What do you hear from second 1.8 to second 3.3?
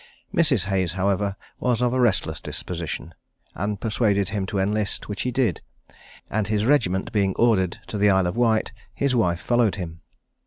a restless disposition,